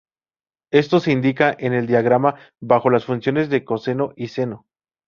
Esto 0.73 0.99
se 0.99 1.11
indica 1.11 1.55
en 1.59 1.73
el 1.73 1.85
diagrama 1.85 2.33
bajo 2.59 2.89
las 2.89 3.05
funciones 3.05 3.51
de 3.51 3.63
coseno 3.63 4.13
y 4.15 4.29
seno. 4.29 4.65